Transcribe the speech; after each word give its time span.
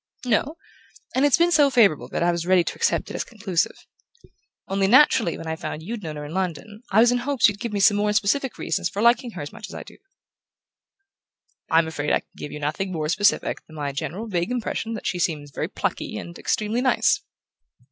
"No; 0.25 0.57
and 1.13 1.25
it's 1.27 1.37
been 1.37 1.51
so 1.51 1.69
favourable 1.69 2.07
that 2.09 2.23
I 2.23 2.31
was 2.31 2.47
ready 2.47 2.63
to 2.63 2.73
accept 2.73 3.11
it 3.11 3.15
as 3.15 3.23
conclusive. 3.23 3.85
Only, 4.67 4.87
naturally, 4.87 5.37
when 5.37 5.45
I 5.45 5.55
found 5.55 5.83
you'd 5.83 6.01
known 6.01 6.15
her 6.15 6.25
in 6.25 6.33
London 6.33 6.81
I 6.91 7.01
was 7.01 7.11
in 7.11 7.19
hopes 7.19 7.47
you'd 7.47 7.59
give 7.59 7.71
me 7.71 7.79
some 7.79 7.97
more 7.97 8.11
specific 8.11 8.57
reasons 8.57 8.89
for 8.89 8.99
liking 8.99 9.29
her 9.33 9.43
as 9.43 9.53
much 9.53 9.69
as 9.69 9.75
I 9.75 9.83
do." 9.83 9.97
"I'm 11.69 11.85
afraid 11.85 12.11
I 12.13 12.21
can 12.21 12.29
give 12.35 12.51
you 12.51 12.59
nothing 12.59 12.91
more 12.91 13.09
specific 13.09 13.63
than 13.67 13.75
my 13.75 13.91
general 13.91 14.25
vague 14.27 14.49
impression 14.49 14.95
that 14.95 15.05
she 15.05 15.19
seems 15.19 15.51
very 15.51 15.67
plucky 15.67 16.17
and 16.17 16.35
extremely 16.39 16.81
nice." 16.81 17.21